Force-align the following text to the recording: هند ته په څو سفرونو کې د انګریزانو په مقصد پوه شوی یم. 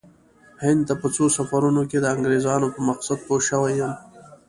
هند 0.63 0.81
ته 0.87 0.93
په 1.01 1.07
څو 1.15 1.23
سفرونو 1.37 1.81
کې 1.89 1.97
د 2.01 2.05
انګریزانو 2.15 2.67
په 2.75 2.81
مقصد 2.89 3.17
پوه 3.27 3.39
شوی 3.49 3.73
یم. 3.79 3.93